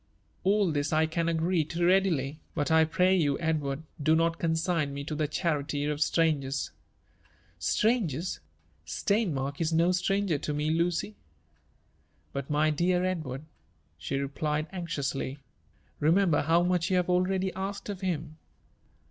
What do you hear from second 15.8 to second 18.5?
remember how much yoii have already asked of him.